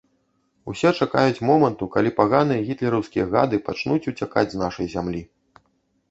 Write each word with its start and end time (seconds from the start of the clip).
Усе 0.71 0.91
чакаюць 1.05 1.43
моманту, 1.49 1.83
калі 1.95 2.11
паганыя 2.19 2.63
гітлераўскія 2.69 3.25
гады 3.35 3.59
пачнуць 3.67 3.99
уцякаць 4.13 4.47
з 4.55 4.63
нашай 4.63 4.89
зямлі. 4.95 5.21